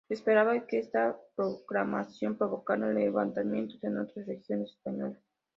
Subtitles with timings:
[0.07, 5.21] Se esperaba que esta proclamación provocara levantamientos en otras regiones españolas.